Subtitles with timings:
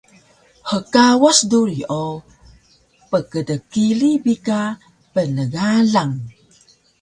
[0.69, 2.01] Hkawas duri o
[3.11, 4.61] pkdkili bi ka
[5.13, 6.15] pnegalang